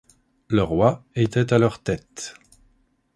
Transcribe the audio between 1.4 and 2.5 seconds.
à leur tête.